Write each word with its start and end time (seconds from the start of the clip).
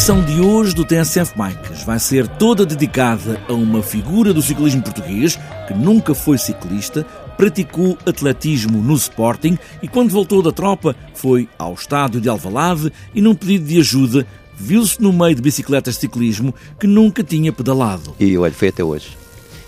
Edição 0.00 0.24
de 0.24 0.40
hoje 0.40 0.74
do 0.74 0.82
TSF 0.82 1.34
Bikes 1.36 1.84
vai 1.84 1.98
ser 1.98 2.26
toda 2.26 2.64
dedicada 2.64 3.38
a 3.46 3.52
uma 3.52 3.82
figura 3.82 4.32
do 4.32 4.40
ciclismo 4.40 4.82
português 4.82 5.38
que 5.68 5.74
nunca 5.74 6.14
foi 6.14 6.38
ciclista, 6.38 7.04
praticou 7.36 7.98
atletismo 8.06 8.80
no 8.80 8.94
Sporting 8.94 9.58
e 9.82 9.88
quando 9.88 10.08
voltou 10.08 10.40
da 10.40 10.52
tropa 10.52 10.96
foi 11.12 11.50
ao 11.58 11.74
estádio 11.74 12.18
de 12.18 12.30
Alvalade 12.30 12.90
e 13.14 13.20
num 13.20 13.34
pedido 13.34 13.66
de 13.66 13.78
ajuda 13.78 14.26
viu-se 14.56 15.02
no 15.02 15.12
meio 15.12 15.34
de 15.34 15.42
bicicletas 15.42 15.96
de 15.96 16.00
ciclismo 16.00 16.54
que 16.78 16.86
nunca 16.86 17.22
tinha 17.22 17.52
pedalado. 17.52 18.16
E 18.18 18.38
olha, 18.38 18.54
foi 18.54 18.68
até 18.68 18.82
hoje. 18.82 19.18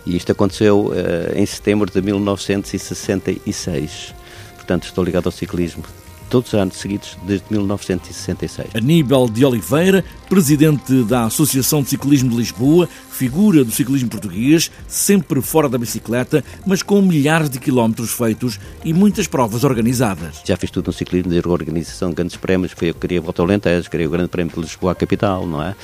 E 0.06 0.16
isto 0.16 0.32
aconteceu 0.32 0.86
uh, 0.86 1.36
em 1.36 1.44
setembro 1.44 1.90
de 1.90 2.00
1966. 2.00 4.14
Portanto, 4.56 4.84
estou 4.84 5.04
ligado 5.04 5.26
ao 5.26 5.32
ciclismo 5.32 5.84
todos 6.32 6.50
os 6.50 6.58
anos 6.58 6.76
seguidos 6.78 7.18
desde 7.24 7.44
1966. 7.50 8.70
Aníbal 8.74 9.28
de 9.28 9.44
Oliveira, 9.44 10.02
presidente 10.30 11.04
da 11.04 11.24
Associação 11.24 11.82
de 11.82 11.90
Ciclismo 11.90 12.30
de 12.30 12.36
Lisboa, 12.36 12.88
figura 13.10 13.62
do 13.62 13.70
ciclismo 13.70 14.08
português, 14.08 14.70
sempre 14.88 15.42
fora 15.42 15.68
da 15.68 15.76
bicicleta, 15.76 16.42
mas 16.66 16.82
com 16.82 17.02
milhares 17.02 17.50
de 17.50 17.58
quilómetros 17.58 18.12
feitos 18.12 18.58
e 18.82 18.94
muitas 18.94 19.26
provas 19.26 19.62
organizadas. 19.62 20.40
Já 20.42 20.56
fiz 20.56 20.70
tudo 20.70 20.86
no 20.86 20.92
ciclismo, 20.94 21.30
desde 21.30 21.46
a 21.46 21.52
organização 21.52 22.08
de 22.08 22.14
grandes 22.14 22.36
prémios, 22.36 22.72
foi 22.72 22.88
eu 22.88 22.94
que 22.94 23.00
queria 23.00 23.18
a 23.18 23.22
Volta 23.22 23.42
ao 23.42 23.46
Alentejo, 23.46 23.90
queria 23.90 24.08
o 24.08 24.10
Grande 24.10 24.30
Prémio 24.30 24.54
de 24.54 24.60
Lisboa 24.62 24.92
à 24.92 24.94
capital, 24.94 25.46
não 25.46 25.62
é? 25.62 25.74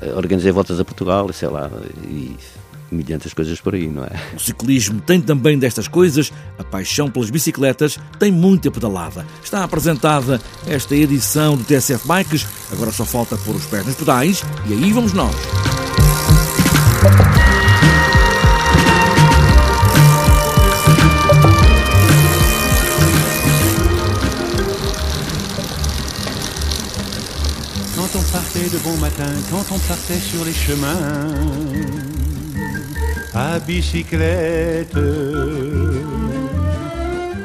Eh, 0.00 0.14
organizei 0.14 0.50
voltas 0.50 0.80
a 0.80 0.84
Portugal, 0.86 1.30
sei 1.34 1.48
lá, 1.48 1.70
e 2.04 2.34
milhares 2.90 3.34
coisas 3.34 3.60
por 3.60 3.74
aí, 3.74 3.88
não 3.88 4.04
é? 4.04 4.10
O 4.34 4.40
ciclismo 4.40 5.00
tem 5.00 5.20
também 5.20 5.58
destas 5.58 5.88
coisas, 5.88 6.32
a 6.58 6.64
paixão 6.64 7.10
pelas 7.10 7.30
bicicletas 7.30 7.98
tem 8.18 8.32
muita 8.32 8.70
pedalada. 8.70 9.26
Está 9.42 9.64
apresentada 9.64 10.40
esta 10.66 10.94
edição 10.94 11.56
do 11.56 11.64
TSF 11.64 12.06
Bikes, 12.06 12.46
agora 12.72 12.90
só 12.92 13.04
falta 13.04 13.36
pôr 13.38 13.54
os 13.54 13.66
pés 13.66 13.84
nos 13.86 13.94
pedais 13.94 14.42
e 14.66 14.72
aí 14.72 14.92
vamos 14.92 15.12
nós. 15.12 15.34
Quand 27.94 28.18
on 28.20 28.22
partait 28.32 28.70
de 28.70 28.78
bon 28.78 28.96
matin, 28.98 29.34
quand 29.50 29.74
on 29.74 29.78
partait 29.80 30.20
sur 30.20 30.44
les 30.44 30.54
chemins 30.54 30.96
a 33.34 33.58
bicicleta. 33.58 35.00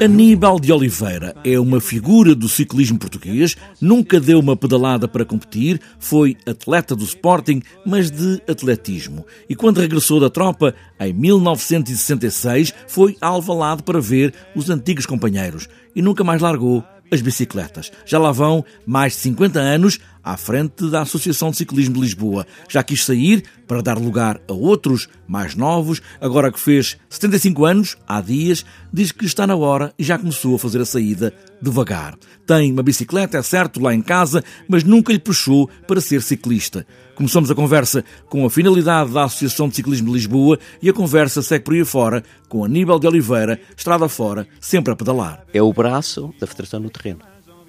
Aníbal 0.02 0.58
de 0.58 0.72
Oliveira 0.72 1.36
é 1.44 1.58
uma 1.58 1.80
figura 1.80 2.34
do 2.34 2.48
ciclismo 2.48 2.98
português, 2.98 3.56
nunca 3.80 4.18
deu 4.18 4.40
uma 4.40 4.56
pedalada 4.56 5.06
para 5.06 5.24
competir, 5.24 5.80
foi 5.98 6.36
atleta 6.46 6.96
do 6.96 7.04
Sporting, 7.04 7.62
mas 7.86 8.10
de 8.10 8.42
atletismo. 8.48 9.24
E 9.48 9.54
quando 9.54 9.80
regressou 9.80 10.18
da 10.18 10.28
tropa, 10.28 10.74
em 10.98 11.12
1966, 11.12 12.74
foi 12.88 13.16
alvalado 13.20 13.82
para 13.84 14.00
ver 14.00 14.34
os 14.54 14.68
antigos 14.68 15.06
companheiros 15.06 15.68
e 15.94 16.02
nunca 16.02 16.24
mais 16.24 16.42
largou 16.42 16.84
as 17.10 17.20
bicicletas. 17.20 17.92
Já 18.04 18.18
lá 18.18 18.32
vão 18.32 18.64
mais 18.84 19.12
de 19.12 19.20
50 19.20 19.60
anos 19.60 20.00
à 20.24 20.36
frente 20.36 20.90
da 20.90 21.02
Associação 21.02 21.50
de 21.50 21.58
Ciclismo 21.58 21.94
de 21.94 22.00
Lisboa. 22.00 22.46
Já 22.68 22.82
quis 22.82 23.04
sair 23.04 23.44
para 23.66 23.82
dar 23.82 23.98
lugar 23.98 24.40
a 24.48 24.52
outros 24.52 25.08
mais 25.26 25.54
novos. 25.54 26.00
Agora 26.20 26.50
que 26.50 26.58
fez 26.58 26.96
75 27.08 27.64
anos, 27.64 27.96
há 28.06 28.20
dias, 28.20 28.64
diz 28.92 29.12
que 29.12 29.26
está 29.26 29.46
na 29.46 29.56
hora 29.56 29.92
e 29.98 30.04
já 30.04 30.18
começou 30.18 30.56
a 30.56 30.58
fazer 30.58 30.80
a 30.80 30.86
saída 30.86 31.34
devagar. 31.60 32.16
Tem 32.46 32.72
uma 32.72 32.82
bicicleta, 32.82 33.38
é 33.38 33.42
certo, 33.42 33.80
lá 33.80 33.94
em 33.94 34.02
casa, 34.02 34.42
mas 34.68 34.84
nunca 34.84 35.12
lhe 35.12 35.18
puxou 35.18 35.68
para 35.86 36.00
ser 36.00 36.22
ciclista. 36.22 36.86
Começamos 37.14 37.50
a 37.50 37.54
conversa 37.54 38.04
com 38.28 38.44
a 38.44 38.50
finalidade 38.50 39.12
da 39.12 39.24
Associação 39.24 39.68
de 39.68 39.76
Ciclismo 39.76 40.08
de 40.08 40.14
Lisboa 40.14 40.58
e 40.82 40.88
a 40.88 40.92
conversa 40.92 41.42
segue 41.42 41.64
por 41.64 41.74
aí 41.74 41.84
fora 41.84 42.22
com 42.48 42.64
Aníbal 42.64 42.98
de 42.98 43.06
Oliveira, 43.06 43.60
estrada 43.76 44.08
fora, 44.08 44.46
sempre 44.60 44.92
a 44.92 44.96
pedalar. 44.96 45.44
É 45.52 45.62
o 45.62 45.72
braço 45.72 46.34
da 46.40 46.46
Federação 46.46 46.80
no 46.80 46.90
terreno, 46.90 47.20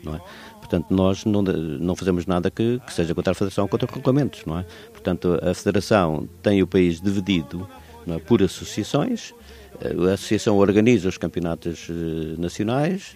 não 0.06 0.16
é? 0.16 0.22
Portanto, 0.60 0.88
nós 0.90 1.26
não, 1.26 1.42
não 1.42 1.96
fazemos 1.96 2.26
nada 2.26 2.50
que, 2.50 2.80
que, 2.86 2.94
seja 2.94 3.14
contra 3.14 3.32
a 3.32 3.36
Federação, 3.36 3.68
contra 3.68 3.88
regulamentos, 3.92 4.44
não 4.46 4.60
é? 4.60 4.66
Portanto, 4.92 5.40
a 5.42 5.54
Federação 5.54 6.28
tem 6.42 6.62
o 6.64 6.68
país 6.68 7.00
dividido 7.00 7.68
é? 8.08 8.18
por 8.20 8.42
associações, 8.42 9.34
a 10.10 10.14
Associação 10.14 10.58
organiza 10.58 11.10
os 11.10 11.18
campeonatos 11.18 11.88
eh, 11.90 12.40
nacionais, 12.40 13.16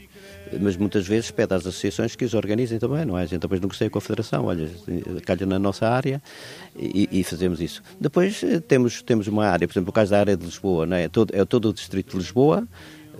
mas 0.59 0.75
muitas 0.75 1.07
vezes 1.07 1.31
pede 1.31 1.53
às 1.53 1.65
associações 1.65 2.15
que 2.15 2.25
os 2.25 2.33
organizem 2.33 2.79
também, 2.79 3.05
não 3.05 3.17
é? 3.17 3.23
A 3.23 3.25
gente 3.25 3.39
depois 3.39 3.61
negocia 3.61 3.89
com 3.89 3.97
a 3.97 4.01
Federação, 4.01 4.45
olha, 4.45 4.69
calha 5.25 5.45
na 5.45 5.59
nossa 5.59 5.87
área 5.87 6.21
e, 6.75 7.07
e, 7.11 7.23
fazemos 7.23 7.61
isso. 7.61 7.81
Depois 7.99 8.43
eh, 8.43 8.59
temos, 8.59 9.01
temos 9.01 9.27
uma 9.27 9.45
área, 9.45 9.67
por 9.67 9.73
exemplo, 9.73 9.89
o 9.89 9.93
caso 9.93 10.11
da 10.11 10.19
área 10.19 10.35
de 10.35 10.45
Lisboa, 10.45 10.85
não 10.85 10.97
é? 10.97 11.03
É 11.03 11.09
todo, 11.09 11.33
é 11.33 11.45
todo 11.45 11.69
o 11.69 11.73
distrito 11.73 12.11
de 12.11 12.17
Lisboa, 12.17 12.67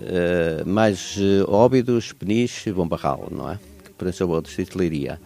uh, 0.00 0.68
mais 0.68 1.16
uh, 1.16 1.50
Óbidos, 1.50 2.12
Peniche, 2.12 2.72
Bombarral, 2.72 3.28
não 3.30 3.50
é? 3.50 3.58
pertenceu 4.00 4.32
ao 4.34 4.40
Distrito 4.40 4.72
de 4.72 4.78
Leiria. 4.78 5.20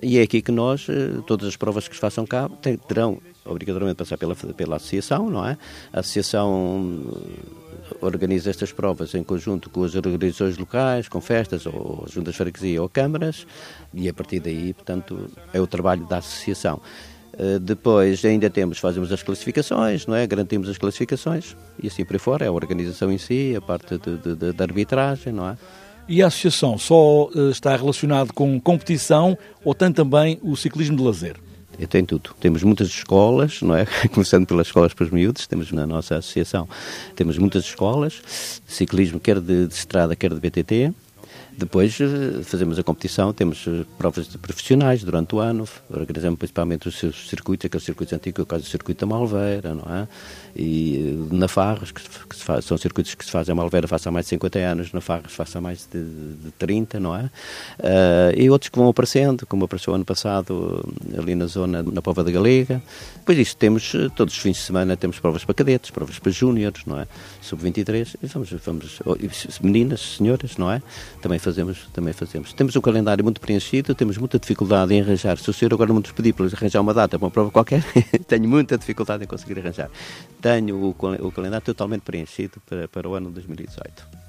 E 0.00 0.18
é 0.18 0.22
aqui 0.22 0.40
que 0.40 0.52
nós, 0.52 0.86
eh, 0.88 1.20
todas 1.26 1.48
as 1.48 1.56
provas 1.56 1.86
que 1.88 1.94
se 1.94 2.00
façam 2.00 2.24
cá, 2.24 2.48
terão 2.88 3.20
obrigatoriamente 3.44 3.96
passar 3.96 4.16
pela, 4.16 4.34
pela 4.34 4.76
associação, 4.76 5.28
não 5.28 5.46
é? 5.46 5.58
A 5.92 6.00
associação 6.00 7.04
eh, 7.12 7.96
organiza 8.00 8.48
estas 8.48 8.72
provas 8.72 9.14
em 9.14 9.22
conjunto 9.22 9.68
com 9.68 9.84
as 9.84 9.94
organizações 9.94 10.56
locais, 10.56 11.08
com 11.08 11.20
festas, 11.20 11.66
ou 11.66 12.06
juntas 12.08 12.34
de 12.34 12.38
freguesia 12.38 12.80
ou 12.80 12.88
câmaras, 12.88 13.46
e 13.92 14.08
a 14.08 14.14
partir 14.14 14.40
daí, 14.40 14.72
portanto, 14.72 15.28
é 15.52 15.60
o 15.60 15.66
trabalho 15.66 16.06
da 16.06 16.18
associação. 16.18 16.80
Eh, 17.42 17.58
depois 17.58 18.22
ainda 18.22 18.50
temos, 18.50 18.76
fazemos 18.76 19.10
as 19.10 19.22
classificações, 19.22 20.06
não 20.06 20.14
é? 20.14 20.26
Garantimos 20.26 20.68
as 20.68 20.76
classificações 20.76 21.56
e 21.82 21.86
assim 21.86 22.04
por 22.04 22.12
aí 22.12 22.18
fora, 22.18 22.44
é 22.44 22.48
a 22.48 22.52
organização 22.52 23.10
em 23.10 23.16
si, 23.16 23.54
a 23.56 23.62
parte 23.62 23.98
da 24.54 24.62
arbitragem, 24.62 25.32
não 25.32 25.48
é? 25.48 25.56
E 26.06 26.22
a 26.22 26.26
associação 26.26 26.76
só 26.76 27.28
uh, 27.28 27.50
está 27.50 27.74
relacionada 27.74 28.30
com 28.34 28.60
competição 28.60 29.38
ou 29.64 29.74
tem 29.74 29.90
também 29.90 30.38
o 30.42 30.54
ciclismo 30.54 30.98
de 30.98 31.02
lazer? 31.02 31.36
Tem 31.88 32.04
tudo. 32.04 32.34
Temos 32.38 32.62
muitas 32.62 32.88
escolas, 32.88 33.62
não 33.62 33.74
é? 33.74 33.86
Começando 34.12 34.46
pelas 34.46 34.66
escolas 34.66 34.92
para 34.92 35.04
os 35.04 35.10
miúdos, 35.10 35.46
temos 35.46 35.72
na 35.72 35.86
nossa 35.86 36.16
associação, 36.16 36.68
temos 37.16 37.38
muitas 37.38 37.64
escolas, 37.64 38.20
ciclismo, 38.66 39.18
quer 39.18 39.40
de, 39.40 39.66
de 39.66 39.72
estrada, 39.72 40.14
quer 40.14 40.34
de 40.34 40.40
BTT, 40.40 40.92
depois 41.60 41.98
eh, 42.00 42.42
fazemos 42.42 42.78
a 42.78 42.82
competição, 42.82 43.32
temos 43.34 43.66
eh, 43.68 43.84
provas 43.98 44.26
de 44.26 44.38
profissionais 44.38 45.04
durante 45.04 45.34
o 45.34 45.40
ano, 45.40 45.68
organizamos 45.90 46.38
principalmente 46.38 46.88
os 46.88 46.98
seus 46.98 47.28
circuitos, 47.28 47.66
aqueles 47.66 47.84
circuitos 47.84 48.14
antigos, 48.14 48.42
o 48.42 48.46
caso 48.46 48.64
do 48.64 48.68
circuito 48.68 49.00
da 49.00 49.06
Malveira, 49.06 49.74
não 49.74 49.94
é? 49.94 50.08
E 50.56 51.18
eh, 51.30 51.34
na 51.34 51.48
Farras, 51.48 51.92
que, 51.92 52.00
que 52.02 52.36
faz, 52.36 52.64
são 52.64 52.78
circuitos 52.78 53.14
que 53.14 53.24
se 53.24 53.30
fazem 53.30 53.52
a 53.52 53.54
Malveira 53.54 53.86
faz 53.86 54.06
há 54.06 54.10
mais 54.10 54.24
de 54.24 54.30
50 54.30 54.58
anos, 54.58 54.92
na 54.92 55.02
Farras 55.02 55.32
faz 55.32 55.54
há 55.54 55.60
mais 55.60 55.86
de, 55.92 56.02
de 56.02 56.50
30, 56.52 56.98
não 56.98 57.14
é? 57.14 57.24
Uh, 57.78 58.40
e 58.40 58.48
outros 58.48 58.70
que 58.70 58.78
vão 58.78 58.88
aparecendo, 58.88 59.46
como 59.46 59.66
apareceu 59.66 59.94
ano 59.94 60.04
passado 60.04 60.82
ali 61.16 61.34
na 61.34 61.46
zona, 61.46 61.82
na 61.82 62.00
Pova 62.00 62.24
da 62.24 62.30
Galega. 62.30 62.82
Depois 63.16 63.36
disto 63.36 63.56
temos, 63.58 63.92
todos 64.16 64.34
os 64.34 64.40
fins 64.40 64.56
de 64.56 64.62
semana, 64.62 64.96
temos 64.96 65.18
provas 65.18 65.44
para 65.44 65.54
cadetes, 65.54 65.90
provas 65.90 66.18
para 66.18 66.32
júniores, 66.32 66.86
não 66.86 66.98
é? 66.98 67.06
Sub-23, 67.42 68.16
e 68.22 68.26
vamos, 68.26 68.50
vamos, 68.64 69.02
oh, 69.04 69.16
meninas, 69.62 70.16
senhoras, 70.16 70.56
não 70.56 70.70
é? 70.70 70.82
Também 71.20 71.38
fazemos, 71.38 71.49
também 71.92 72.12
fazemos. 72.12 72.52
Temos 72.52 72.76
um 72.76 72.80
calendário 72.80 73.24
muito 73.24 73.40
preenchido, 73.40 73.94
temos 73.94 74.18
muita 74.18 74.38
dificuldade 74.38 74.94
em 74.94 75.00
arranjar. 75.00 75.38
Se 75.38 75.48
o 75.50 75.52
senhor 75.52 75.72
agora 75.72 75.92
me 75.92 76.02
pedir 76.02 76.32
para 76.32 76.46
arranjar 76.46 76.80
uma 76.80 76.94
data 76.94 77.18
para 77.18 77.26
uma 77.26 77.30
prova 77.30 77.50
qualquer, 77.50 77.82
tenho 78.26 78.48
muita 78.48 78.76
dificuldade 78.78 79.24
em 79.24 79.26
conseguir 79.26 79.58
arranjar. 79.58 79.90
Tenho 80.40 80.76
o, 80.76 80.90
o 81.26 81.32
calendário 81.32 81.64
totalmente 81.64 82.02
preenchido 82.02 82.60
para, 82.66 82.88
para 82.88 83.08
o 83.08 83.14
ano 83.14 83.28
de 83.28 83.34
2018 83.34 84.20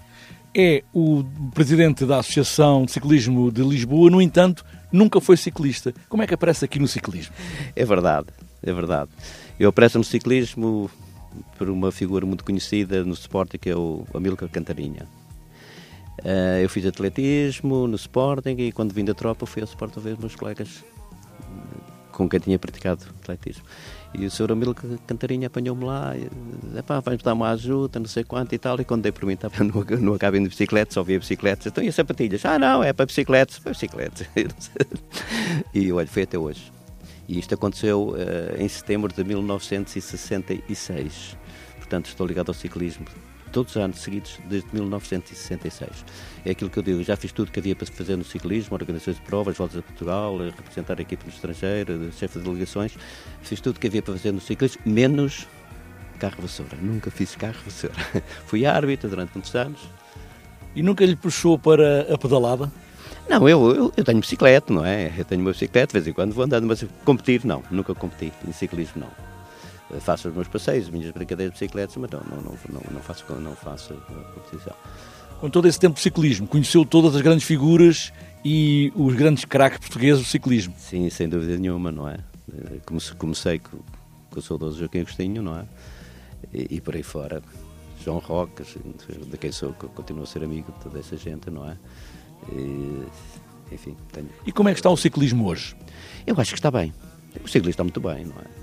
é 0.54 0.84
o 0.94 1.24
presidente 1.54 2.06
da 2.06 2.20
Associação 2.20 2.86
de 2.86 2.92
Ciclismo 2.92 3.52
de 3.52 3.62
Lisboa, 3.64 4.10
no 4.10 4.22
entanto, 4.22 4.66
nunca 4.92 5.22
foi 5.22 5.38
ciclista. 5.38 5.94
Como 6.10 6.22
é 6.22 6.28
que 6.28 6.34
aparece 6.34 6.66
aqui 6.66 6.78
no 6.78 6.88
ciclismo? 6.88 7.34
É 7.76 7.86
verdade, 7.86 8.28
é 8.62 8.74
verdade. 8.74 9.10
Eu 9.60 9.70
apareço 9.70 9.98
no 9.98 10.04
ciclismo 10.04 10.90
por 11.58 11.70
uma 11.70 11.92
figura 11.92 12.26
muito 12.26 12.44
conhecida 12.44 13.04
no 13.06 13.14
esporte 13.14 13.58
que 13.58 13.70
é 13.70 13.76
o 13.76 14.06
Amílcar 14.14 14.50
Cantarinha. 14.50 15.08
Uh, 16.24 16.62
eu 16.62 16.70
fiz 16.70 16.86
atletismo 16.86 17.88
no 17.88 17.96
Sporting 17.96 18.56
e 18.58 18.72
quando 18.72 18.94
vim 18.94 19.04
da 19.04 19.14
tropa 19.14 19.46
fui 19.46 19.62
ao 19.62 19.68
Sporting 19.68 20.00
ver 20.00 20.18
meus 20.20 20.36
colegas 20.36 20.84
com 22.12 22.30
quem 22.30 22.40
tinha 22.40 22.60
praticado 22.60 23.04
atletismo. 23.22 23.64
E 24.14 24.26
o 24.26 24.32
Sr. 24.32 24.52
Amílio 24.52 24.76
Cantarinha 25.08 25.48
apanhou-me 25.48 25.86
lá, 25.86 26.14
e, 26.16 26.30
epá, 26.78 27.00
vais-me 27.00 27.24
dar 27.24 27.34
uma 27.34 27.50
ajuda, 27.52 28.00
não 28.00 28.08
sei 28.08 28.24
quanto 28.24 28.54
e 28.54 28.58
tal. 28.58 28.80
E 28.80 28.86
quando 28.86 29.04
dei 29.04 29.12
por 29.12 29.26
mim, 29.26 29.34
estava 29.34 29.64
no, 29.64 29.84
no 30.00 30.14
acabem 30.14 30.44
de 30.44 30.50
bicicleta, 30.50 30.94
só 30.94 31.02
via 31.02 31.18
bicicletas. 31.18 31.68
Então, 31.68 31.84
e 31.84 31.88
as 31.88 31.96
sapatilhas? 31.96 32.46
Ah, 32.46 32.60
não, 32.60 32.84
é 32.84 32.94
para 32.94 33.06
bicicletas, 33.06 33.58
para 33.60 33.72
bicicletas. 33.72 34.28
e 35.74 35.92
olha, 35.92 36.08
foi 36.08 36.24
até 36.24 36.38
hoje. 36.38 36.72
E 37.28 37.40
isto 37.40 37.56
aconteceu 37.56 38.10
uh, 38.10 38.62
em 38.62 38.68
setembro 38.68 39.12
de 39.14 39.24
1966. 39.24 41.38
Portanto, 41.78 42.08
estou 42.08 42.28
ligado 42.28 42.50
ao 42.50 42.54
ciclismo 42.54 43.06
todos 43.52 43.76
os 43.76 43.82
anos 43.82 44.00
seguidos, 44.00 44.40
desde 44.46 44.68
1966. 44.74 46.06
É 46.46 46.52
aquilo 46.52 46.70
que 46.70 46.80
eu 46.80 46.84
digo, 46.84 47.04
já 47.04 47.16
fiz 47.16 47.32
tudo 47.32 47.52
que 47.52 47.60
havia 47.60 47.76
para 47.76 47.86
fazer 47.88 48.16
no 48.16 48.24
ciclismo, 48.24 48.76
organizações 48.76 49.18
de 49.18 49.22
provas, 49.22 49.58
voltas 49.58 49.78
a 49.78 49.82
Portugal, 49.82 50.38
representar 50.38 50.98
a 50.98 51.02
equipe 51.02 51.24
no 51.26 51.32
estrangeiro, 51.32 52.12
chefe 52.14 52.40
de 52.40 52.46
delegações, 52.46 52.98
fiz 53.42 53.62
tudo 53.62 53.80
que 53.80 53.88
havia 53.88 54.02
para 54.02 54.14
fazer 54.14 54.32
no 54.32 54.42
ciclismo, 54.42 54.82
menos 54.86 55.48
carro 56.20 56.36
vassoura. 56.40 56.78
Nunca 56.82 57.10
fiz 57.10 57.36
carro 57.36 57.60
vassoura. 57.66 57.96
Fui 58.46 58.66
árbitro 58.66 59.10
durante 59.10 59.32
muitos 59.34 59.54
anos. 59.56 59.80
E 60.76 60.84
nunca 60.84 61.06
lhe 61.06 61.16
puxou 61.16 61.58
para 61.58 62.14
a 62.14 62.18
pedalada? 62.18 62.72
Não, 63.30 63.48
eu, 63.48 63.76
eu, 63.76 63.94
eu, 63.96 64.04
tenho 64.04 64.20
bicicleta, 64.20 64.74
não 64.74 64.86
é? 64.86 65.12
Eu 65.18 65.26
tenho 65.26 65.42
uma 65.42 65.52
bicicleta, 65.52 65.88
de 65.88 65.94
vez 65.94 66.08
em 66.08 66.14
quando 66.14 66.34
vou 66.34 66.44
andando, 66.44 66.66
mas 66.68 66.86
competir 67.04 67.46
não, 67.46 67.64
nunca 67.72 67.94
competi, 67.94 68.32
em 68.48 68.52
ciclismo 68.52 69.02
não. 69.02 69.31
Faço 70.00 70.30
os 70.30 70.34
meus 70.34 70.48
passeios, 70.48 70.86
as 70.86 70.90
minhas 70.90 71.12
brincadeiras 71.12 71.54
de 71.54 71.60
bicicletas, 71.60 71.96
mas 71.98 72.10
não, 72.12 72.20
não, 72.22 72.42
não, 72.42 72.82
não, 72.92 73.02
faço, 73.02 73.26
não 73.34 73.56
faço 73.56 73.94
competição. 74.34 74.74
Com 75.40 75.50
todo 75.50 75.68
esse 75.68 75.80
tempo 75.80 75.96
de 75.96 76.02
ciclismo, 76.02 76.48
conheceu 76.48 76.86
todas 76.86 77.16
as 77.16 77.22
grandes 77.22 77.46
figuras 77.46 78.14
e 78.46 78.94
os 78.96 79.16
grandes 79.16 79.44
craques 79.44 79.80
portugueses 79.80 80.22
do 80.24 80.28
ciclismo? 80.28 80.74
Sim, 80.78 81.10
sem 81.10 81.28
dúvida 81.28 81.58
nenhuma, 81.58 81.92
não 81.92 82.08
é? 82.08 82.20
Comecei 83.18 83.60
com, 83.60 83.80
com 84.30 84.40
o 84.40 84.42
saudoso 84.42 84.80
Joaquim 84.80 85.00
Agostinho, 85.00 85.42
não 85.42 85.60
é? 85.60 85.66
E, 86.54 86.76
e 86.76 86.82
por 86.82 86.96
aí 86.96 87.04
fora, 87.04 87.42
João 88.04 88.20
Roca, 88.20 88.64
de 88.64 89.38
quem 89.38 89.52
sou, 89.52 89.74
continuo 89.74 90.24
a 90.24 90.28
ser 90.28 90.44
amigo 90.44 90.72
de 90.72 90.80
toda 90.84 91.00
essa 91.00 91.18
gente, 91.18 91.50
não 91.50 91.68
é? 91.68 91.76
E, 92.52 93.04
enfim, 93.72 93.96
tenho... 94.12 94.30
E 94.46 94.52
como 94.52 94.70
é 94.70 94.74
que 94.74 94.80
está 94.80 94.90
o 94.90 94.98
ciclismo 94.98 95.48
hoje? 95.48 95.76
Eu 96.26 96.36
acho 96.40 96.52
que 96.52 96.60
está 96.60 96.70
bem. 96.70 96.94
O 97.44 97.48
ciclismo 97.48 97.72
está 97.72 97.84
muito 97.84 98.00
bem, 98.00 98.26
não 98.26 98.36
é? 98.36 98.61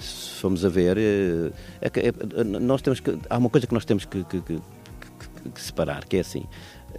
Se 0.00 0.40
formos 0.40 0.64
a 0.64 0.68
ver, 0.68 0.98
é, 0.98 1.52
é, 1.82 2.44
nós 2.44 2.82
temos 2.82 3.00
que, 3.00 3.18
há 3.28 3.38
uma 3.38 3.50
coisa 3.50 3.66
que 3.66 3.74
nós 3.74 3.84
temos 3.84 4.04
que, 4.04 4.24
que, 4.24 4.40
que, 4.40 4.60
que 5.54 5.60
separar, 5.60 6.04
que 6.04 6.16
é 6.16 6.20
assim, 6.20 6.44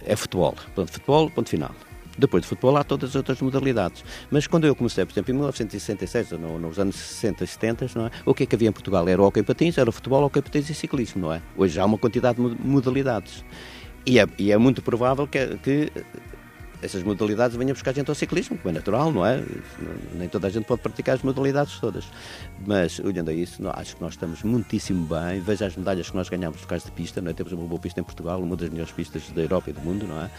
é 0.04 0.16
futebol. 0.16 0.54
Pronto, 0.74 0.92
futebol, 0.92 1.30
ponto 1.30 1.48
final. 1.48 1.74
Depois 2.16 2.42
de 2.42 2.48
futebol 2.48 2.76
há 2.76 2.84
todas 2.84 3.10
as 3.10 3.16
outras 3.16 3.40
modalidades. 3.40 4.04
Mas 4.30 4.46
quando 4.46 4.66
eu 4.66 4.74
comecei, 4.74 5.04
por 5.04 5.12
exemplo, 5.12 5.32
em 5.32 5.34
1966, 5.34 6.30
no, 6.32 6.58
nos 6.58 6.78
anos 6.78 6.94
60 6.96 7.44
e 7.44 7.46
70, 7.46 7.90
não 7.96 8.06
é? 8.06 8.10
o 8.24 8.32
que 8.32 8.44
é 8.44 8.46
que 8.46 8.54
havia 8.54 8.68
em 8.68 8.72
Portugal? 8.72 9.08
Era 9.08 9.20
o 9.20 9.26
hockey 9.26 9.42
patins, 9.42 9.78
era 9.78 9.88
o 9.88 9.92
futebol, 9.92 10.22
o 10.22 10.26
hockey 10.26 10.42
patins 10.42 10.70
e 10.70 10.74
ciclismo, 10.74 11.22
não 11.22 11.32
é? 11.32 11.42
Hoje 11.56 11.78
há 11.80 11.84
uma 11.84 11.98
quantidade 11.98 12.40
de 12.40 12.56
modalidades. 12.64 13.44
E 14.06 14.18
é, 14.18 14.26
e 14.38 14.52
é 14.52 14.58
muito 14.58 14.82
provável 14.82 15.26
que, 15.26 15.56
que 15.58 15.90
essas 16.84 17.02
modalidades 17.02 17.56
venham 17.56 17.72
buscar 17.72 17.94
gente 17.94 18.08
ao 18.08 18.14
ciclismo, 18.14 18.58
como 18.58 18.70
é 18.70 18.72
natural, 18.72 19.10
não 19.10 19.24
é? 19.24 19.42
Nem 20.12 20.28
toda 20.28 20.46
a 20.46 20.50
gente 20.50 20.64
pode 20.64 20.82
praticar 20.82 21.14
as 21.14 21.22
modalidades 21.22 21.78
todas. 21.78 22.04
Mas, 22.66 22.98
olhando 22.98 23.30
a 23.30 23.32
isso, 23.32 23.62
acho 23.70 23.96
que 23.96 24.02
nós 24.02 24.12
estamos 24.12 24.42
muitíssimo 24.42 25.06
bem. 25.06 25.40
Veja 25.40 25.66
as 25.66 25.76
medalhas 25.76 26.10
que 26.10 26.16
nós 26.16 26.28
ganhamos 26.28 26.60
por 26.60 26.68
causa 26.68 26.84
de 26.84 26.92
pista, 26.92 27.20
não 27.22 27.30
é? 27.30 27.34
Temos 27.34 27.52
uma 27.52 27.66
boa 27.66 27.80
pista 27.80 28.00
em 28.00 28.04
Portugal, 28.04 28.40
uma 28.40 28.54
das 28.54 28.68
melhores 28.68 28.92
pistas 28.92 29.22
da 29.30 29.40
Europa 29.40 29.70
e 29.70 29.72
do 29.72 29.80
mundo, 29.80 30.06
não 30.06 30.20
é? 30.20 30.30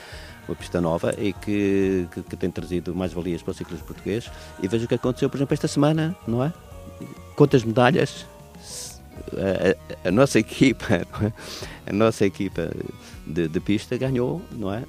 Uma 0.47 0.55
pista 0.55 0.79
nova 0.79 1.15
e 1.17 1.33
que, 1.33 2.07
que, 2.13 2.21
que 2.21 2.35
tem 2.35 2.51
trazido 2.51 2.93
mais 2.93 3.11
valias 3.11 3.41
para 3.41 3.51
o 3.51 3.53
ciclismo 3.53 3.85
português. 3.87 4.29
E 4.61 4.67
veja 4.67 4.85
o 4.85 4.87
que 4.87 4.95
aconteceu, 4.95 5.29
por 5.29 5.37
exemplo, 5.37 5.53
esta 5.53 5.67
semana, 5.67 6.15
não 6.27 6.43
é? 6.43 6.53
Quantas 7.35 7.63
medalhas 7.63 8.25
a, 9.33 10.05
a, 10.05 10.09
a, 10.09 10.11
nossa 10.11 10.37
equipa, 10.37 10.93
é? 10.93 11.05
a 11.87 11.93
nossa 11.93 12.25
equipa 12.25 12.69
de, 13.25 13.47
de, 13.47 13.59
pista 13.59 13.97
ganhou, 13.97 14.41
não 14.51 14.71
é? 14.71 14.83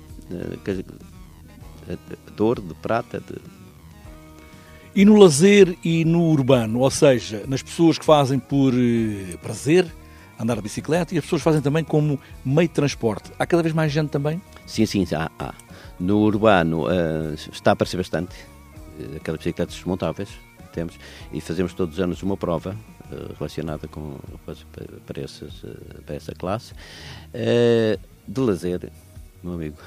De 2.34 2.42
ouro, 2.42 2.62
de 2.62 2.74
prata. 2.74 3.20
De... 3.20 3.36
E 4.94 5.04
no 5.04 5.16
lazer 5.16 5.76
e 5.84 6.04
no 6.04 6.22
urbano, 6.22 6.80
ou 6.80 6.90
seja, 6.90 7.44
nas 7.46 7.62
pessoas 7.62 7.98
que 7.98 8.04
fazem 8.04 8.38
por 8.38 8.72
eh, 8.74 9.36
prazer, 9.42 9.86
andar 10.38 10.56
de 10.56 10.62
bicicleta, 10.62 11.14
e 11.14 11.18
as 11.18 11.24
pessoas 11.24 11.42
fazem 11.42 11.60
também 11.60 11.84
como 11.84 12.18
meio 12.44 12.68
de 12.68 12.74
transporte. 12.74 13.30
Há 13.38 13.46
cada 13.46 13.62
vez 13.62 13.74
mais 13.74 13.92
gente 13.92 14.10
também? 14.10 14.40
Sim, 14.66 14.86
sim, 14.86 15.06
há. 15.14 15.30
há. 15.38 15.54
No 15.98 16.18
urbano 16.18 16.84
uh, 16.84 17.34
está 17.34 17.70
a 17.70 17.72
aparecer 17.72 17.96
bastante, 17.96 18.34
uh, 18.98 19.16
aquelas 19.16 19.38
bicicletas 19.38 19.74
desmontáveis 19.74 20.28
temos, 20.72 20.98
e 21.32 21.40
fazemos 21.40 21.72
todos 21.72 21.94
os 21.94 22.00
anos 22.00 22.22
uma 22.22 22.36
prova 22.36 22.76
uh, 23.10 23.34
relacionada 23.38 23.88
com, 23.88 24.18
para, 25.06 25.22
essas, 25.22 25.64
para 26.04 26.14
essa 26.14 26.34
classe. 26.34 26.74
de 28.28 28.40
lazer, 28.40 28.92
meu 29.42 29.54
amigo, 29.54 29.78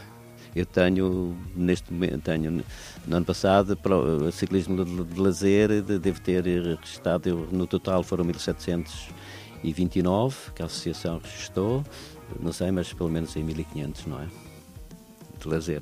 eu 0.55 0.65
tenho, 0.65 1.37
neste 1.55 1.93
momento, 1.93 2.21
tenho, 2.21 2.63
no 3.05 3.15
ano 3.15 3.25
passado, 3.25 3.77
para 3.77 3.95
o 3.95 4.31
ciclismo 4.31 4.83
de, 4.83 5.03
de 5.03 5.19
lazer, 5.19 5.81
devo 5.81 6.19
ter 6.21 6.43
registrado, 6.43 7.47
no 7.51 7.67
total 7.67 8.03
foram 8.03 8.23
1729 8.25 10.51
que 10.55 10.61
a 10.61 10.65
associação 10.65 11.21
registrou, 11.23 11.83
não 12.39 12.51
sei, 12.51 12.71
mas 12.71 12.93
pelo 12.93 13.09
menos 13.09 13.35
em 13.35 13.43
1500, 13.43 14.05
não 14.05 14.21
é? 14.21 14.27
De 15.39 15.47
lazer. 15.47 15.81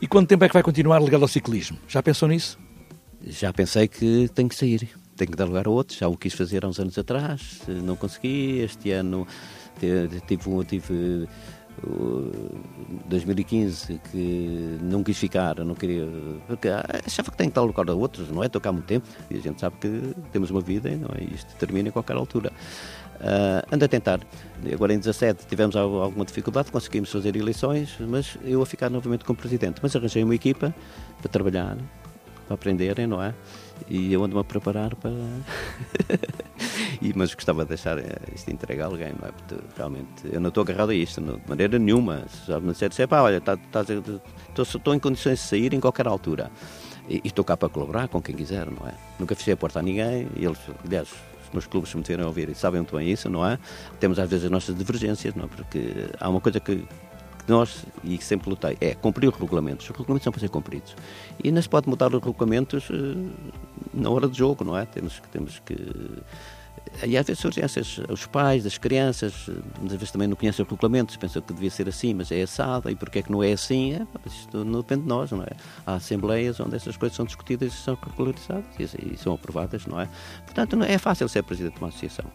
E 0.00 0.06
quanto 0.06 0.28
tempo 0.28 0.44
é 0.44 0.48
que 0.48 0.54
vai 0.54 0.62
continuar 0.62 1.00
ligado 1.00 1.22
ao 1.22 1.28
ciclismo? 1.28 1.78
Já 1.86 2.02
pensou 2.02 2.28
nisso? 2.28 2.58
Já 3.22 3.52
pensei 3.52 3.86
que 3.86 4.30
tenho 4.34 4.48
que 4.48 4.54
sair, 4.54 4.88
tenho 5.14 5.30
que 5.30 5.36
dar 5.36 5.44
lugar 5.44 5.66
a 5.66 5.70
outros. 5.70 5.98
Já 5.98 6.08
o 6.08 6.16
quis 6.16 6.32
fazer 6.32 6.64
há 6.64 6.68
uns 6.68 6.80
anos 6.80 6.96
atrás, 6.96 7.60
não 7.68 7.96
consegui. 7.96 8.60
Este 8.60 8.92
ano 8.92 9.26
tive, 9.78 10.22
tive 10.66 11.28
2015 13.06 14.00
que 14.10 14.78
não 14.82 15.02
quis 15.02 15.16
ficar, 15.16 15.56
não 15.60 15.74
queria, 15.74 16.06
porque 16.46 16.68
achava 16.68 17.30
que 17.30 17.36
tem 17.36 17.48
que 17.48 17.54
dar 17.54 17.62
lugar 17.62 17.88
a 17.88 17.94
outros, 17.94 18.30
não 18.30 18.44
é? 18.44 18.50
Há 18.62 18.72
muito 18.72 18.86
tempo 18.86 19.06
e 19.30 19.36
a 19.36 19.40
gente 19.40 19.60
sabe 19.60 19.76
que 19.80 20.14
temos 20.32 20.50
uma 20.50 20.60
vida 20.60 20.90
e 20.90 20.96
não 20.96 21.08
é? 21.14 21.24
isto 21.34 21.54
termina 21.56 21.88
em 21.88 21.92
qualquer 21.92 22.16
altura. 22.16 22.52
Uh, 23.20 23.74
ando 23.74 23.84
a 23.84 23.88
tentar. 23.88 24.20
Agora 24.72 24.94
em 24.94 24.98
17 24.98 25.46
tivemos 25.46 25.76
alguma 25.76 26.24
dificuldade, 26.24 26.70
conseguimos 26.70 27.10
fazer 27.10 27.36
eleições, 27.36 27.96
mas 28.00 28.38
eu 28.44 28.62
a 28.62 28.66
ficar 28.66 28.88
novamente 28.88 29.24
como 29.24 29.38
presidente. 29.38 29.78
Mas 29.82 29.94
arranjei 29.94 30.24
uma 30.24 30.34
equipa 30.34 30.74
para 31.20 31.30
trabalhar, 31.30 31.76
para 32.46 32.54
aprenderem, 32.54 33.06
não 33.06 33.22
é? 33.22 33.34
E 33.88 34.12
eu 34.12 34.22
ando-me 34.22 34.40
a 34.40 34.44
preparar 34.44 34.94
para. 34.94 35.10
e, 37.00 37.12
mas 37.14 37.34
gostava 37.34 37.62
de 37.62 37.68
deixar 37.70 37.98
eh, 37.98 38.18
isto 38.34 38.50
entregue 38.50 38.82
a 38.82 38.86
alguém, 38.86 39.12
não 39.20 39.28
é? 39.28 39.32
Porque 39.32 39.56
realmente 39.76 40.10
eu 40.24 40.40
não 40.40 40.48
estou 40.48 40.62
agarrado 40.62 40.90
a 40.90 40.94
isto, 40.94 41.20
não, 41.20 41.38
de 41.38 41.48
maneira 41.48 41.78
nenhuma. 41.78 42.24
Se 42.28 42.52
me 42.60 42.72
disser, 42.72 43.08
pá, 43.08 43.22
olha, 43.22 43.40
tá, 43.40 43.58
estou 44.58 44.94
em 44.94 44.98
condições 44.98 45.38
de 45.38 45.44
sair 45.44 45.74
em 45.74 45.80
qualquer 45.80 46.06
altura. 46.06 46.50
E, 47.08 47.20
estou 47.24 47.44
cá 47.44 47.56
para 47.56 47.68
colaborar 47.68 48.08
com 48.08 48.22
quem 48.22 48.34
quiser, 48.34 48.66
não 48.66 48.86
é? 48.86 48.94
Nunca 49.18 49.34
fechei 49.34 49.54
a 49.54 49.56
porta 49.56 49.80
a 49.80 49.82
ninguém, 49.82 50.28
e 50.36 50.44
eles, 50.44 50.58
aliás, 50.84 51.08
os 51.44 51.50
meus 51.52 51.66
clubes 51.66 51.90
se 51.90 51.96
me 51.96 52.02
tiverem 52.02 52.24
a 52.24 52.28
ouvir 52.28 52.48
e 52.48 52.54
sabem 52.54 52.80
muito 52.80 52.96
bem 52.96 53.10
isso, 53.10 53.28
não 53.28 53.44
é? 53.44 53.58
Temos 53.98 54.18
às 54.18 54.30
vezes 54.30 54.44
as 54.44 54.50
nossas 54.50 54.76
divergências, 54.76 55.34
não 55.34 55.44
é? 55.44 55.48
Porque 55.48 56.08
há 56.20 56.28
uma 56.28 56.40
coisa 56.40 56.60
que 56.60 56.84
nós, 57.48 57.84
e 58.02 58.18
sempre 58.18 58.50
lutei, 58.50 58.76
é 58.80 58.94
cumprir 58.94 59.28
os 59.28 59.36
regulamentos. 59.38 59.88
Os 59.88 59.96
regulamentos 59.96 60.24
são 60.24 60.32
para 60.32 60.40
ser 60.40 60.48
cumpridos. 60.48 60.94
E 61.42 61.50
não 61.50 61.60
se 61.60 61.68
pode 61.68 61.88
mudar 61.88 62.14
os 62.14 62.22
regulamentos 62.22 62.88
uh, 62.90 63.30
na 63.92 64.10
hora 64.10 64.28
do 64.28 64.34
jogo, 64.34 64.64
não 64.64 64.76
é? 64.76 64.84
Temos 64.84 65.18
que. 65.18 65.28
Temos 65.28 65.58
que 65.60 65.76
e 67.06 67.16
às 67.16 67.26
vezes 67.26 67.40
surgem 67.40 67.64
essas, 67.64 67.98
os 68.08 68.26
pais, 68.26 68.66
as 68.66 68.76
crianças, 68.76 69.48
às 69.82 69.92
vezes 69.92 70.10
também 70.10 70.28
não 70.28 70.36
conhecem 70.36 70.62
os 70.62 70.70
regulamentos, 70.70 71.16
pensam 71.16 71.40
que 71.40 71.52
devia 71.52 71.70
ser 71.70 71.88
assim, 71.88 72.12
mas 72.12 72.30
é 72.30 72.42
assada, 72.42 72.90
e 72.90 72.96
porque 72.96 73.20
é 73.20 73.22
que 73.22 73.32
não 73.32 73.42
é 73.42 73.52
assim? 73.52 73.94
É, 73.94 74.06
isto 74.26 74.64
não 74.64 74.80
depende 74.80 75.02
de 75.02 75.08
nós, 75.08 75.30
não 75.30 75.42
é? 75.42 75.50
Há 75.86 75.94
assembleias 75.94 76.60
onde 76.60 76.76
essas 76.76 76.96
coisas 76.96 77.16
são 77.16 77.24
discutidas 77.24 77.72
e 77.72 77.76
são 77.76 77.94
regularizadas 77.94 78.64
e, 78.78 79.14
e 79.14 79.16
são 79.16 79.34
aprovadas, 79.34 79.86
não 79.86 80.00
é? 80.00 80.08
Portanto, 80.44 80.76
não 80.76 80.84
é 80.84 80.98
fácil 80.98 81.28
ser 81.28 81.42
presidente 81.42 81.74
de 81.74 81.80
uma 81.80 81.88
associação. 81.88 82.26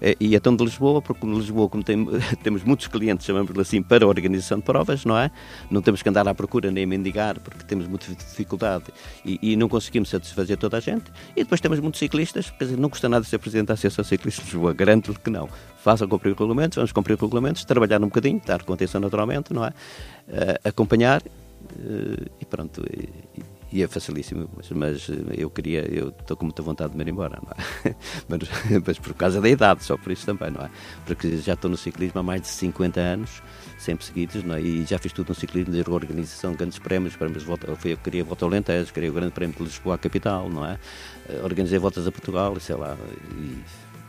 É, 0.00 0.16
e 0.20 0.36
é 0.36 0.40
tão 0.40 0.54
de 0.54 0.64
Lisboa, 0.64 1.02
porque 1.02 1.26
em 1.26 1.34
Lisboa, 1.34 1.68
como 1.68 1.82
tem, 1.82 2.06
temos 2.44 2.62
muitos 2.62 2.86
clientes, 2.86 3.26
chamamos-lhe 3.26 3.60
assim, 3.60 3.82
para 3.82 4.04
a 4.04 4.08
organização 4.08 4.58
de 4.58 4.64
provas, 4.64 5.04
não 5.04 5.18
é? 5.18 5.30
Não 5.70 5.82
temos 5.82 6.00
que 6.02 6.08
andar 6.08 6.28
à 6.28 6.34
procura 6.34 6.70
nem 6.70 6.86
mendigar, 6.86 7.40
porque 7.40 7.64
temos 7.64 7.88
muita 7.88 8.06
dificuldade 8.14 8.84
e, 9.24 9.38
e 9.42 9.56
não 9.56 9.68
conseguimos 9.68 10.10
satisfazer 10.10 10.56
toda 10.56 10.76
a 10.76 10.80
gente. 10.80 11.10
E 11.34 11.42
depois 11.42 11.60
temos 11.60 11.80
muitos 11.80 11.98
ciclistas, 11.98 12.50
quer 12.50 12.64
dizer, 12.66 12.78
não 12.78 12.88
custa 12.88 13.08
nada 13.08 13.24
ser 13.24 13.38
presidente 13.38 13.68
da 13.68 13.74
Associação 13.74 13.91
Ciclistas 13.92 14.44
de 14.44 14.52
Lisboa, 14.52 14.72
garanto-lhe 14.72 15.18
que 15.18 15.30
não. 15.30 15.48
Façam 15.82 16.08
cumprir 16.08 16.32
os 16.32 16.38
regulamentos, 16.38 16.76
vamos 16.76 16.92
cumprir 16.92 17.14
os 17.14 17.20
regulamentos, 17.20 17.64
trabalhar 17.64 17.98
um 17.98 18.06
bocadinho, 18.06 18.40
dar 18.44 18.62
contenção 18.62 19.00
naturalmente, 19.00 19.52
não 19.52 19.64
é? 19.64 19.68
Uh, 19.68 20.68
acompanhar 20.68 21.20
uh, 21.22 22.30
e 22.40 22.44
pronto. 22.44 22.82
E, 22.88 23.08
e 23.72 23.82
é 23.82 23.88
facilíssimo, 23.88 24.48
mas, 24.54 24.70
mas, 24.70 25.08
eu 25.36 25.48
queria, 25.48 25.80
eu 25.90 26.10
estou 26.10 26.36
com 26.36 26.44
muita 26.44 26.62
vontade 26.62 26.92
de 26.92 26.96
me 26.98 27.04
ir 27.04 27.08
embora, 27.08 27.40
é? 27.84 27.94
mas, 28.28 28.40
mas, 28.86 28.98
por 28.98 29.14
causa 29.14 29.40
da 29.40 29.48
idade, 29.48 29.82
só 29.82 29.96
por 29.96 30.12
isso 30.12 30.26
também, 30.26 30.50
não 30.50 30.62
é? 30.62 30.70
Porque 31.06 31.38
já 31.38 31.54
estou 31.54 31.70
no 31.70 31.76
ciclismo 31.76 32.20
há 32.20 32.22
mais 32.22 32.42
de 32.42 32.48
50 32.48 33.00
anos, 33.00 33.42
sempre 33.78 34.04
seguidos, 34.04 34.44
é? 34.44 34.60
E 34.60 34.84
já 34.84 34.98
fiz 34.98 35.12
tudo 35.12 35.30
no 35.30 35.34
ciclismo, 35.34 35.72
desde 35.72 35.90
a 35.90 35.94
organização 35.94 36.52
de 36.52 36.58
grandes 36.58 36.78
prémios, 36.78 37.16
prémios 37.16 37.42
de 37.42 37.48
volta, 37.48 37.66
eu 37.84 37.96
queria 37.96 38.22
volta 38.22 38.44
ao 38.44 38.50
Alentejo, 38.50 38.92
queria 38.92 39.10
o 39.10 39.14
grande 39.14 39.32
prémio 39.32 39.56
de 39.56 39.62
Lisboa 39.62 39.94
à 39.94 39.98
capital, 39.98 40.50
não 40.50 40.66
é? 40.66 40.78
Eh, 41.28 41.40
organizei 41.42 41.78
voltas 41.78 42.06
a 42.06 42.12
Portugal, 42.12 42.58
sei 42.60 42.76
lá, 42.76 42.96
e 43.36 43.58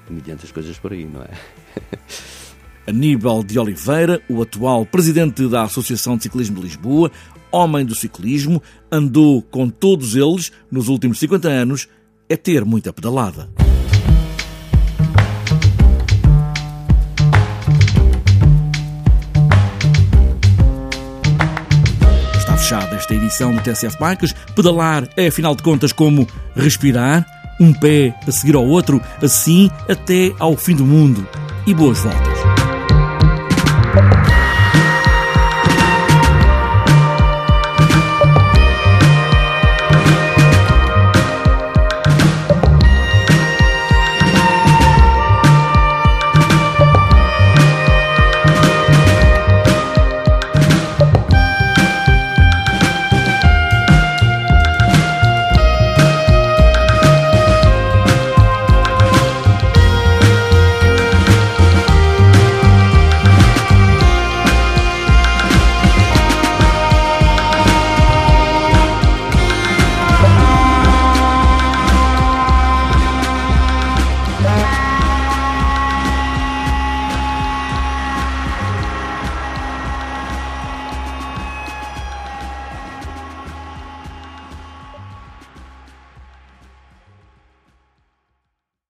mediante 0.10 0.46
as 0.46 0.52
coisas 0.52 0.78
por 0.78 0.92
aí, 0.92 1.06
não 1.06 1.22
é? 1.22 1.30
Aníbal 2.88 3.44
de 3.44 3.58
Oliveira, 3.58 4.22
o 4.30 4.42
atual 4.42 4.86
presidente 4.86 5.48
da 5.48 5.64
Associação 5.64 6.18
de 6.18 6.24
Ciclismo 6.24 6.58
de 6.58 6.64
Lisboa, 6.64 7.12
homem 7.52 7.86
do 7.86 7.96
ciclismo, 7.96 8.62
andou 8.92 9.42
com 9.42 9.70
todos 9.70 10.16
eles 10.16 10.52
nos 10.72 10.88
últimos 10.88 11.20
50 11.20 11.48
anos, 11.48 11.88
é 12.28 12.36
ter 12.36 12.66
muita 12.66 12.92
pedalada. 12.92 13.50
Está 22.38 22.58
fechada 22.58 22.96
esta 22.96 23.14
edição 23.14 23.54
do 23.54 23.62
TSF 23.62 23.98
Bikes. 24.00 24.34
Pedalar 24.56 25.08
é, 25.16 25.28
afinal 25.28 25.56
de 25.56 25.62
contas, 25.62 25.94
como 25.94 26.28
respirar, 26.56 27.26
um 27.60 27.72
pé 27.72 28.18
a 28.28 28.32
seguir 28.32 28.56
ao 28.56 28.66
outro, 28.66 29.00
assim 29.22 29.70
até 29.88 30.34
ao 30.40 30.58
fim 30.58 30.76
do 30.76 30.86
mundo. 30.86 31.26
E 31.66 31.74
boas 31.74 32.00
voltas. 32.00 32.63